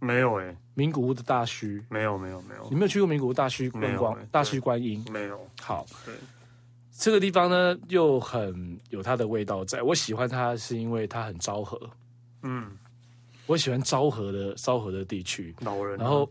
[0.00, 4.14] 没有哎、欸，名古屋的大须，没有没有没有，你没有去过名古屋大须观光？
[4.14, 5.38] 欸、大须观音没有。
[5.60, 6.14] 好，对。
[7.00, 11.80] 这个地方呢，又很有它的味道在，在我喜欢它是因为它很昭和，
[12.42, 12.70] 嗯，
[13.46, 16.30] 我喜欢昭和的昭和的地区，老人、啊，然后，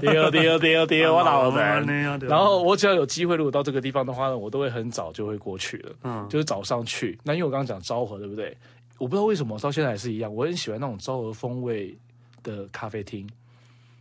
[0.00, 1.86] 对对对对，我老人，
[2.26, 7.16] 然后我只要有机会，如果到这个地方的话呢，我都会很早就会过去了，嗯，就是早上去。
[7.22, 8.56] 那因为我刚刚讲昭和，对不对？
[8.98, 11.96] 我不知道为什么到现在还是一样，我很喜欢那种昭和风味
[12.42, 13.24] 的咖啡厅，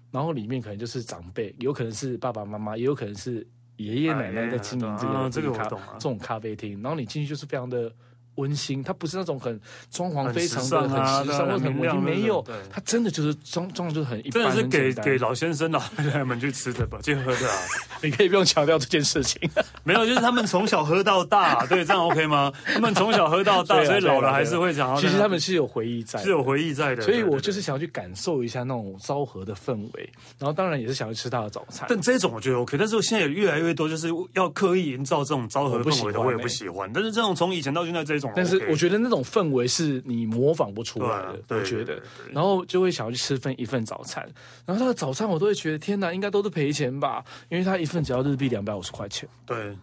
[0.10, 3.46] 然后里面可能就是长辈，有可能是爸爸妈妈，也有可能是。
[3.78, 7.92] 爷爷奶奶在经营这个这个咖这种咖啡厅，然后你进去就是非常的。
[8.36, 9.60] 温馨，它不是那种很
[9.91, 17.58] 装潢非常的很时尚或很文静，没有，它真的就是装装的就是很一般，真的是给给老先生老太太们去吃的吧，去喝的啊。
[18.02, 19.50] 你可以不用强调这件事情，
[19.84, 22.52] 没有，就是他们从小喝到大，对，这样 OK 吗？
[22.65, 25.00] 他们从小喝到大， 所以老了还是会想要。
[25.00, 27.04] 其实他们是有回忆在，是有回忆在的。
[27.04, 31.86] 所以我就是想要去感受一下那种昭和的氛围，然后当然也是想要吃他的早餐。
[31.89, 36.91] 但这种我觉得 OK，但是我现在也越来越多就是要刻意营造这种昭和氛围的，我也不喜欢。
[36.93, 39.04] 但是这种从以前到现在这种，但是我觉得。
[39.04, 44.24] 那种氛围是你模仿不出来的，我觉得，然后就会想要去吃份一份早餐，
[44.66, 49.76] 然后他的早餐我都会觉得天哪，应该都是赔钱吧，因为他一份只要日币两百五十块钱，对。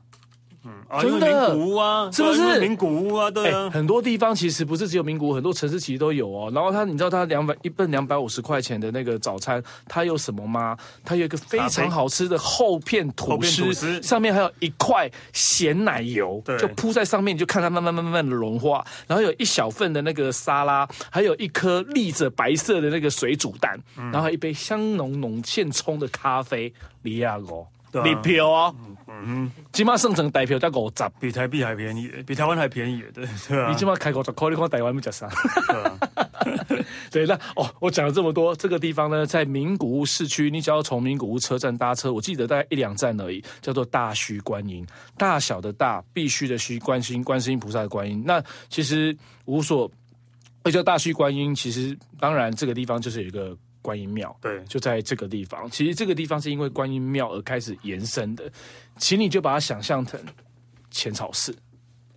[0.65, 3.31] 嗯，啊真的，名古屋啊，是不是名古屋啊？
[3.31, 6.51] 对啊，很多地方其实不是只有名古屋，很多城市其实都有哦。
[6.55, 10.77] 然后他，你知道他两百一份两百五十块钱的那个早餐，它有什么吗？
[11.05, 18.85] 它有一个非常好吃的厚片吐司，上面还有一块咸奶油，就铺在上面，你就看它慢慢慢慢的融化。
[19.07, 23.81] 然后有一小份的那个沙拉，还有一颗立着白色的那个水煮蛋，
[24.13, 26.71] 然后一杯香浓浓现冲的咖啡，
[27.03, 27.65] 利亚哥。
[27.93, 33.71] 礼票哦，嗯嗯，起码剩成代票才五十，比台币还便宜，比台湾还便宜，对对啊。
[33.71, 35.29] 你起码开五十块，你看台湾没吃啥。
[37.11, 44.87] 对， 那哦，我讲了这么多，这个地方呢，在名古屋市区，你只要从名古屋车站搭车，我记得大概一两站而已，叫做大须观音，
[45.19, 48.23] 大小的大，必须的须，观音，观世音菩萨的观音。
[48.25, 49.91] 那其实无所，
[50.63, 53.57] 会叫大须观音，其实当然这个地方就是有一个。
[53.83, 55.71] 观音庙，对，就在这个地方。
[55.71, 58.51] 其实这个地方是因为观音庙而开始延伸的，
[58.97, 60.21] 请你就把它想象成
[60.91, 61.55] 浅草寺。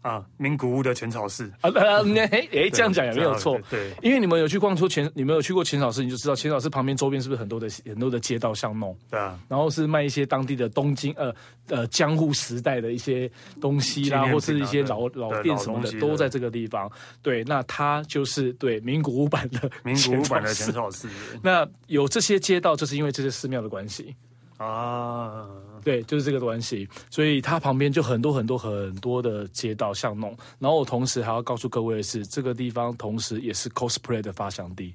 [0.04, 1.52] 啊，名古屋的浅草寺。
[1.62, 11.34] 啊，哎哎，这样讲也没有错，对，因为你们有去逛出浅，你们有去过浅草寺，你就知道浅草寺旁边周边是不是很多的很多的街道巷弄，对啊，然后是卖一些当地的东京呃
[11.70, 16.92] 呃江户时代的一些东西啦，或是一些老老店什么的，都在这个地方。
[17.22, 21.08] 对，那它就是对名古屋版的 名古屋版的浅草寺。
[21.42, 24.14] 那有这些街道，就是因为这些寺庙的关系。
[24.58, 25.48] 啊。
[25.84, 30.36] 对，就是这个关系，所以它旁边就很多很多很多的街道巷弄。
[30.60, 34.94] 然后我同时还要告诉各位的是，这个地方同时也是 cosplay 的发祥地。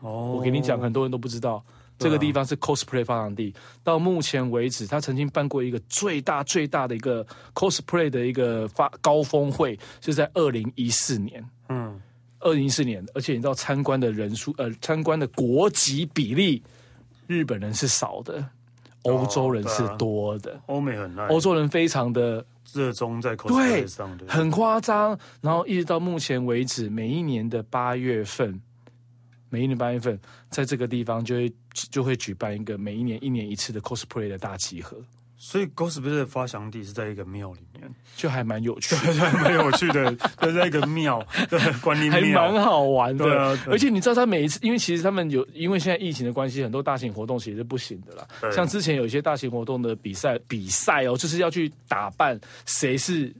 [0.00, 1.62] 哦，我给你讲，很多人都不知道
[1.98, 3.54] 这个地方是 cosplay 发祥地。
[3.84, 11.44] 到目前为止，他曾经办过一个最大最大的一个 cosplay 的一个发高峰会，是在二零一四年。
[11.68, 12.00] 嗯，
[12.38, 16.62] 二零一四年，而且你知道参观的人数，呃，参观的国籍比例，
[17.26, 18.42] 日本人是少的，
[19.02, 20.60] 欧洲人是多的。
[20.66, 22.44] 欧、哦啊、美很爱，欧洲人非常的。
[22.72, 23.84] 热衷在 cosplay
[24.28, 25.18] 很夸张。
[25.40, 28.60] 然后一直到目前为止，每一年的八月份，
[29.48, 30.16] 每一年八月份，
[30.50, 34.96] 在这个地方就会就会举办一个每一年一年一次的 cosplay 的大集合。
[35.42, 43.40] 所以 cosplay 的发祥地是在一个庙里面，就还蛮有趣 的，还蛮有趣的， 就在一个庙，对， 观音庙，还蛮好玩的。
[43.40, 48.28] 啊、而且你知道，他每一次，因为其实他们有，因为现在疫情的关系，很多大型活动其实是不行的啦。
[48.52, 53.34] 像之前有一些大型活动的比赛，比赛哦，就是要去打扮谁是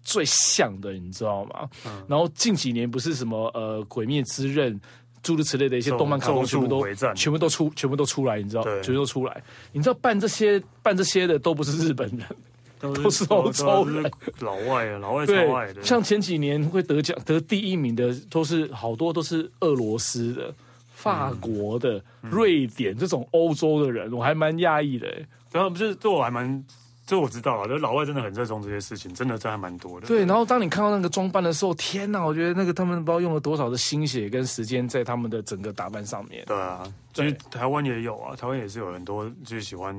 [0.00, 1.68] 最像的，你知道吗？
[1.84, 4.74] 嗯、然后近几年不是什么呃，《鬼灭之刃》。
[5.22, 8.62] 诸如此类的一些动漫卡通，全部都全部都出，全部都出来，你知道？
[8.80, 9.42] 全部都出来。
[9.72, 15.82] 你知道办这些办这些的都不是日本人，都是 欧洲人，老外啊，老外超爱的。
[15.82, 20.52] 像前几年会得奖得第一名的，都是好多都是俄罗斯的、
[20.94, 25.06] 法国的、瑞典这种欧洲的人，我还蛮讶异的。
[25.52, 26.64] 然后不是，对我还蛮。
[27.04, 30.06] 这我知道啊，就老外真的很热衷这些事情，真的真还蛮多的。
[30.06, 32.24] 对，然后当你看到那个装扮的时候，天哪！
[32.24, 36.44] 我觉得那个他们不知道用了多少的心血跟时间在他们的整个打扮上面。
[36.46, 39.98] 对啊，其实台湾也有啊，台湾也是有很多就是喜欢。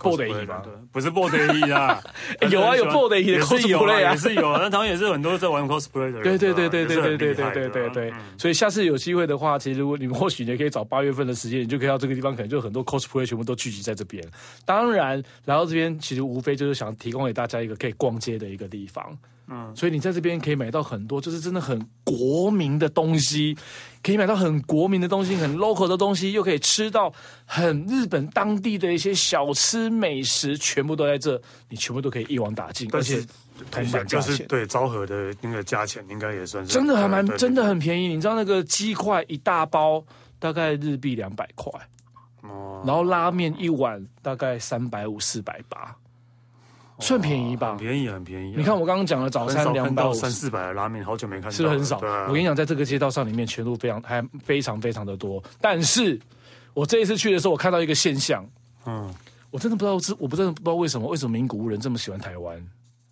[0.00, 0.62] 布袋戏吗？
[0.90, 2.02] 不是布袋戏啊，
[2.50, 4.58] 有啊有布袋戏的 cosplay 啊，也是有啊。
[4.62, 6.22] 那台湾也是很多在玩 cosplay 的人。
[6.22, 8.12] 对对对对对对对对对对对。
[8.38, 14.24] 所以下次有机会的话，其实如果你们或许也可以找八月份的时间，你就可以到这个地方，可能就很多 cosplay 全部都聚集在这边。
[14.64, 19.16] 当然，来到这边其实无非就是想提供给大家一个可以逛街的一个地方。
[19.52, 23.56] 嗯，所以你在这边可以买到很多，就是真的很国民的东西，
[24.02, 27.12] 可以买到很国民的东西，很 local 的东西，又可以吃到
[27.44, 33.22] 很日本当地的一些小吃美食，全部都在这，你全部都可以一网打尽，而且
[33.70, 34.46] 同版价钱。
[34.48, 38.08] 对，昭和的那个价钱应该也算是真的还蛮真的很便宜。
[38.08, 40.02] 你知道那个鸡块一大包
[40.38, 41.70] 大概日币两百块，
[42.42, 45.94] 哦，然后拉面一碗大概三百五四百八。
[47.00, 48.54] 算便宜吧，很便宜很便宜。
[48.56, 51.98] 你看我刚刚讲的早餐两百三四百的拉面，好久没看到，是很少？
[52.28, 55.42] 我跟你讲，在这个街道上里面，全路非常还非常非常的多。
[55.60, 56.18] 但是
[56.74, 58.44] 我这一次去的时候，我看到一个现象，
[58.86, 59.12] 嗯，
[59.50, 62.60] 我真的不知道，我不真的不知道为什么，为什么名古屋人这么喜欢台湾？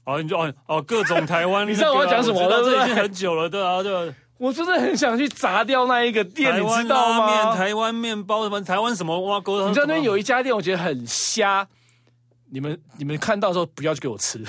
[0.05, 2.49] 哦，你就哦哦，各种台湾， 你知道我要讲什么？
[2.49, 4.15] 这已经很久了，对啊，对。
[4.39, 7.57] 我真的很想去砸掉那一个店，你知道吗？
[7.57, 8.61] 台湾面包什么？
[8.63, 9.67] 台湾什么挖沟？
[9.67, 11.67] 你知道那边有一家店，我觉得很瞎。
[12.51, 14.43] 你们你们看到的时候不要去给我吃。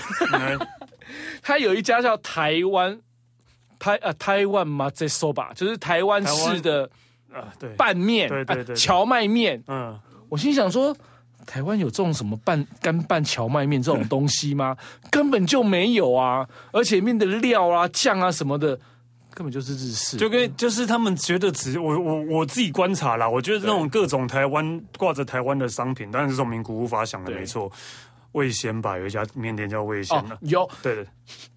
[1.42, 3.00] 他有一家叫台湾
[3.80, 6.90] 台啊台湾嘛这说吧，就是台湾式的
[7.34, 9.64] 啊对拌面对对对荞麦面。
[9.68, 10.96] 嗯，我心想说，
[11.46, 14.78] 台湾有这种什么拌干拌荞麦面这种东西吗？
[15.10, 16.48] 根本就没有啊！
[16.72, 18.80] 而且面的料啊酱啊什么的。
[19.40, 27.72] 根本就是日式，就跟就是他们觉得只我我我自己观察啦，我觉得那种各种台湾挂着台湾的商品，当然是从名古屋发祥的没错。
[28.34, 31.06] 味仙吧，有一家面店叫味仙的，有对的，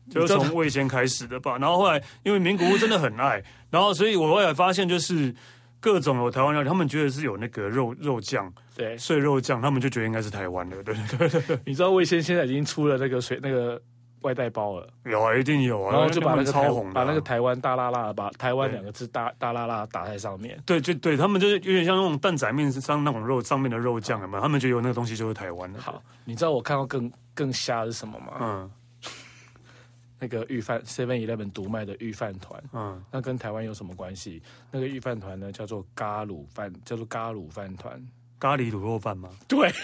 [0.08, 1.58] 就是从味仙开始的吧。
[1.58, 5.34] 然后后来因为名古屋真的很爱，然后所以我后来发现就是
[5.80, 11.58] 各种有台湾料理，他们觉得是有那个肉肉酱，对，碎肉酱，他们就觉得应该是台湾的，对对对对。
[11.66, 13.82] 你知道味仙现在已经出了那个水那个。
[14.22, 20.58] 外带包了，有啊，一定有啊，然后就把那个超红，把那个台湾大辣辣，把台湾两个字大大辣辣打在上面。
[20.64, 25.80] 对，就对他们就是有点像那种蛋仔面上那种肉上面的肉酱嘛，他们就有那个东西就是台湾的。
[25.80, 28.32] 好，你知道我看到更更瞎是什么吗？
[28.40, 28.70] 嗯，
[30.18, 34.42] 那个御饭 Seven Eleven 独卖的御饭团，嗯，那跟台湾有什么关系？
[34.70, 38.00] 那个御饭团呢，叫做咖鲁饭，叫做咖鲁饭团，
[38.38, 39.28] 咖喱卤肉饭吗？
[39.48, 39.70] 对。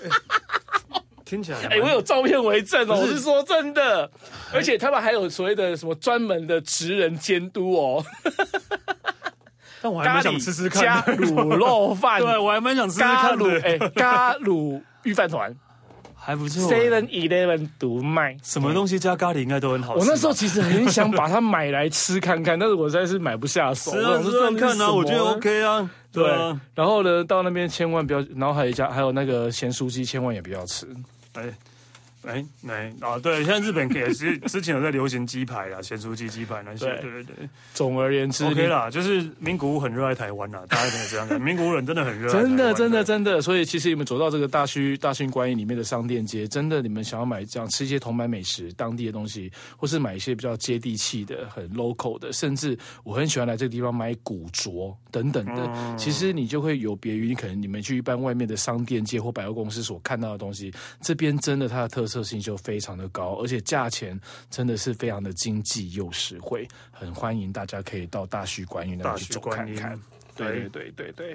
[1.30, 4.10] 听起来，哎，我有照片为证哦，我是说真的，
[4.52, 8.04] 而且他们还有所谓的什么专门的职人监督哦。
[9.80, 13.60] 但我还蛮想吃吃看加卤肉饭，对我还蛮想吃吃看的。
[13.62, 15.54] 哎，咖卤御饭团
[16.14, 20.00] 还不错，Seven Eleven 独卖，什么东西加咖喱应该都很好吃。
[20.00, 23.92] 我那时候其实很想把它买来吃看看，但是我实在是买不下手。
[23.96, 25.88] 吃啊，吃吃看啊，我觉得 OK 啊。
[26.12, 26.24] 对，
[26.74, 30.84] 然后呢，到那边千万不要，然后还有一家，还有那个咸酥鸡，千万也不要吃。
[31.36, 31.69] I.
[32.26, 37.34] 哎，来啊，对，现在日本也是之前有在流行鸡排啊，咸酥鸡鸡排那些，对对对。
[37.72, 43.40] 总而言之，OK 啦，就是名古屋很热爱台湾呐，大家可能这样讲，名古屋人真的很热爱，真的真的真的。
[43.40, 55.72] 所以其实你们走到这个大须大须观音里面的商店街，真的你们想要买这样吃一些铜板美食、当地的东西，或是买一些比较接地气的、很 local 的，甚至我很喜欢来这个地方买古着等等的。
[55.74, 62.90] 嗯、其实你就会有别于你可能你们去一般外面的商店街或百货公司所看到的东西，这边真的它的特色性就非常。
[62.90, 69.96] 的高，而且价钱真的是非常的经济又实惠，很欢迎大家可以到大须观音那边去走看看。
[70.34, 71.34] 对对对对对。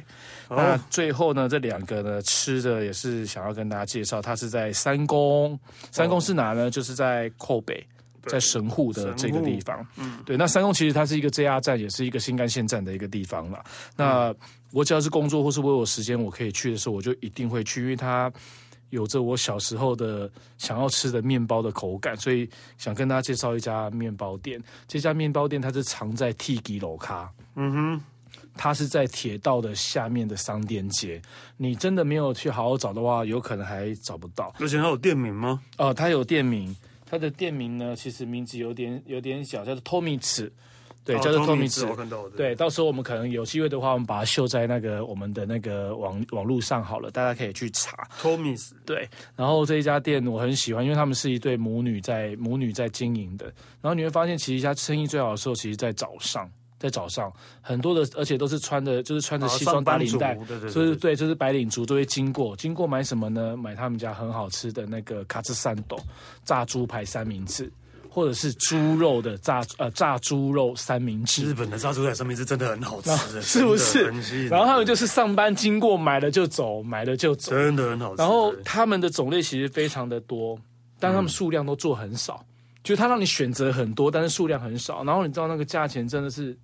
[0.50, 5.58] 哦、那最后呢，这两个呢吃的也是想要跟大家介绍，它是在三宫，
[5.92, 6.66] 三宫是哪呢？
[6.66, 7.82] 哦、就是在扣北，
[8.28, 9.88] 在神户的这个地方。
[9.96, 10.36] 嗯，对。
[10.36, 13.64] 那三宫其实它是一个 JR 站，也是一个新干线站的一个地方了。
[13.96, 14.36] 那
[14.74, 18.30] 我只要是工作或是我有时间，我可以去的时候，我就一定会去，因为它。
[18.90, 24.62] 有着我小时候的想要吃的面包的口感，所以想跟大家介绍一家面包店。
[24.88, 28.02] 这家面包店它是藏在 Tiki 楼卡，嗯哼，
[28.56, 31.22] 它是在铁道的下面的商店街。
[31.58, 34.54] 你真的没有去好好找的话，有可能还找不到。
[34.60, 35.62] 而且它有店名吗？
[35.78, 36.76] 哦、呃，它有店名，
[37.06, 40.50] 它的店名呢，其实名字有点有点小，叫做 Tomitsu。
[41.06, 41.88] 对，叫做托米兹。
[42.36, 48.08] 对，到时候我们可能有机会的话，我们把它秀在那个我们的那个网网络上好了，大家可以去查。
[48.20, 48.76] 托米斯。
[48.84, 53.46] 对，然后这一家店我很喜欢，因为他们是一对母女在母女在经营的。
[53.82, 56.50] 然后你会发现，其实一家生意最好的时候，其实在早上，
[56.80, 57.32] 在早上
[57.62, 60.36] 很多的，而且都是穿的，就是穿着西装打领带，
[60.68, 63.56] 所以对，就是白领族都会经过，经过买什么呢？
[63.56, 66.00] 买他们家很好吃的那个卡兹三斗
[66.44, 67.72] 炸猪排三明治。
[68.16, 74.48] 或者是猪肉的炸呃炸猪肉三明治，日本的炸猪肉三明治真的很好吃，是不是？
[74.48, 78.22] 然后他们就是上班经过买了就走，买了就走，真的很好吃。
[78.22, 80.58] 然后他们的种类其实非常的多，
[80.98, 82.48] 但他们数量都做很少，嗯、
[82.86, 85.04] 就他让你选择很多，但是数量很少。
[85.04, 86.58] 然后你知道那个价钱真的是，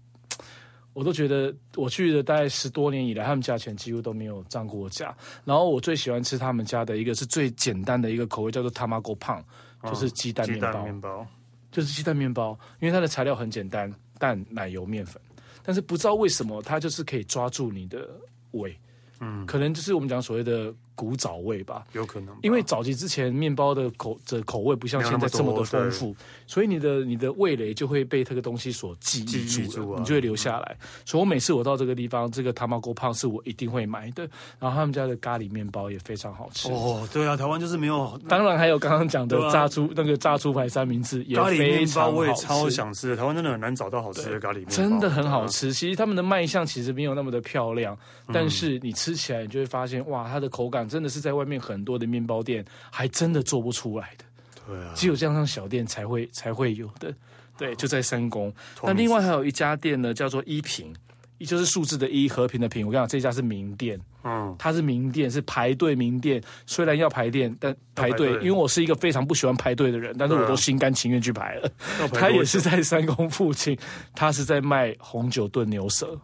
[0.96, 5.14] 我都觉得我去了大概十多年以来，他们价钱几乎都没有涨过价。
[5.44, 9.44] 然后我最喜欢吃他们家的一个是最简单的一个口味，叫做 Tamago Pan，
[9.84, 11.28] 就是鸡蛋面包。
[11.72, 15.22] 就是鸡蛋面包，因为它的材料很简单，蛋、奶油、面粉，
[15.64, 18.08] 但是不知道为什么它就是可以抓住你的
[18.52, 18.78] 胃，
[19.20, 20.74] 嗯，可能就是我们讲所谓的。
[20.96, 26.16] 古早味吧，有可能，因为早期之前面包的口的口味不像现在这么的丰富，
[26.46, 30.78] 所以你的你的味蕾就会被这个东西所记忆住，住啊、你就会留下来。
[30.80, 34.30] 嗯、所以我每次我到这个地方，这个 Tamago Pan 是我一定会买的。
[34.60, 36.72] 然后他们家的咖喱面包也非常好吃。
[36.72, 38.20] 哦，对啊，台湾就是没有。
[38.28, 43.16] 当然还有刚刚讲的炸猪、啊、那个炸猪排三明治也非常好吃，咖喱面包我也超想吃的。
[43.16, 45.70] 台湾真的很难找到好吃的咖喱面包，真的很好吃。
[45.70, 51.82] 啊、其实他们的卖相其实没有那么的漂亮，嗯、但是你吃起来你就会发现，哇，它的口感真的是在外面很。
[51.84, 54.24] 多的面包店还真的做不出来的，
[54.68, 57.12] 对啊，只有这样小店才会才会有的，
[57.58, 58.54] 对，就在三宫。
[58.84, 60.94] 那另外还有一家店呢，叫做一平，
[61.40, 62.86] 一就是数字的一，和平的平。
[62.86, 66.40] 我跟你讲，这家是名店，嗯，它是名店，是排队名店。
[66.68, 71.72] 虽然要排店，但排队，因为我是一个非常不喜欢排队的人，但是我都心甘情愿去排了。
[72.14, 73.76] 他也是在三宫附近，
[74.14, 76.16] 他是在卖红酒炖牛舌。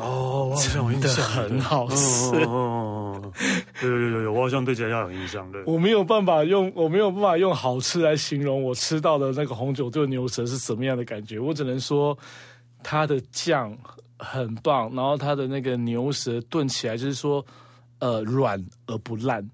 [0.00, 2.36] 哦，我好像有印象，很好吃。
[2.46, 3.01] 哦，
[3.82, 5.50] 有有有有，我好像对这家有印象。
[5.52, 11.38] 对，我没有办法用，我没有办法用好吃来形容我吃到的那个红酒炖牛舌是什么样的感觉。
[11.38, 12.16] 我只能说，
[12.82, 13.76] 它的酱
[14.18, 17.44] 很棒，然后它的那个牛舌炖起来就是说，
[17.98, 19.48] 呃，软而不烂。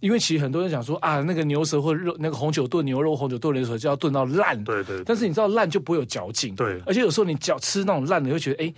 [0.00, 4.62] 因为其实很多人讲说啊，那个牛舌或肉，那个红酒炖牛肉、红酒炖牛舌就要炖到烂。
[4.64, 5.04] 对，对对。
[5.04, 6.54] 但是你知道烂就不会有嚼劲。
[6.56, 6.80] 对。
[6.86, 8.74] 而且有时候你嚼吃那种烂的，你会觉得哎。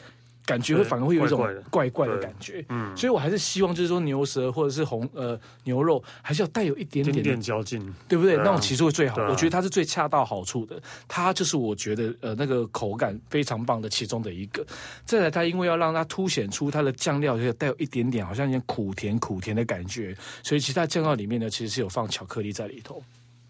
[0.47, 8.37] 感觉会反而会有一种怪怪的感觉，嗯，所以我还是希望就是说牛舌或者是红呃牛肉还是要带有一点点点嚼劲，对不对？
[8.37, 14.65] 那种其实会最好，我觉得它是最恰到好处的，它就是我觉得呃那个口感非常棒的其中的一个。
[15.05, 23.03] 再来，它因为要让它凸显出它的酱料就带有一点点好像有点苦甜苦甜的感觉，所以其他酱料里面呢其实是有放巧克力在里头。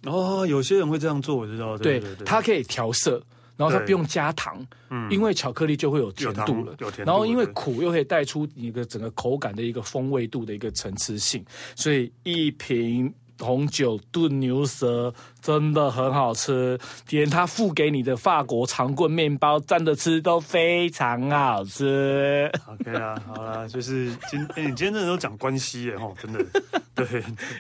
[0.05, 3.21] 哦，有些人会这样做，我知道，对，它可以调色。
[3.57, 6.77] 然后它不用加糖，嗯，因为巧克力就会有甜度了。
[7.05, 11.45] 然后因为苦又可以带出你的整个口感的一个风味度的一个层次性，
[11.77, 15.13] 所以一瓶红酒炖牛舌
[15.45, 16.79] 真的很好吃，
[17.11, 22.51] 连他付给你的法国长棍面包蘸着吃都非常好吃。
[22.67, 26.43] OK 啊，好啦，就是今哎，你今天真的都讲关系耶，真的。
[26.95, 27.05] 对，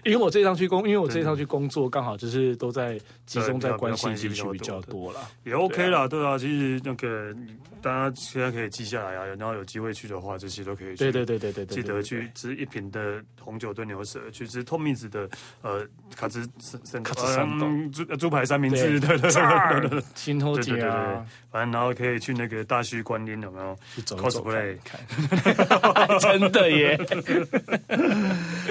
[0.05, 7.35] 因为我这一趟去工，因为我这一趟去工作，刚好就是都在集中在关西地区比较多啦，也 OK 啦，对啊，其实那个
[7.82, 10.97] 大家现在可以记下来啊，然后有机会去的话，这些都可以去。
[10.97, 15.28] 对对对对对，记得去吃一瓶的红酒炖牛舌，去吃 Tommy's 的
[15.62, 17.45] 呃卡兹三卡兹三
[17.75, 23.77] 栋猪猪排三明治，对对对对对，新头姐啊，反正然后可以去那个大溪观音有没有？
[23.95, 26.99] 去走走看看， 真的耶。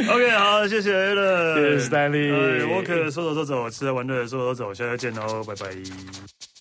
[0.09, 6.52] OK，好，谢谢 Allen，谢谢 Stanley，我可说走就走，吃喝玩乐说走就走，下次见喽，拜拜。